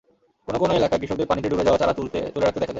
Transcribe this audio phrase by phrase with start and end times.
[0.47, 2.69] কোনো কোনো এলাকায় কৃষকদের পানিতে ডুবে যাওয়া চারা তুলে রাখতে দেখা যায়।